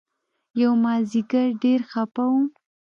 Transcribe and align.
يومازديگر 0.61 1.45
ډېر 1.63 1.79
خپه 1.91 2.23
وم. 2.31 2.45